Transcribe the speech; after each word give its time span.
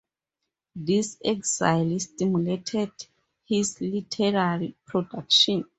This 0.75 1.19
exile 1.23 1.99
stimulated 1.99 2.89
his 3.45 3.79
literary 3.79 4.73
production. 4.83 5.65